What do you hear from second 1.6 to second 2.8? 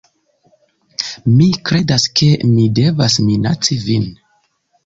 kredas, ke mi